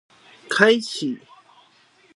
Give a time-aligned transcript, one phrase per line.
[0.49, 1.21] 開啟